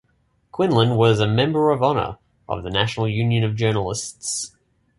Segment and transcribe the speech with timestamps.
[0.51, 2.17] Quinlan was a "member of honour"
[2.49, 4.51] of the National Union of Journalists.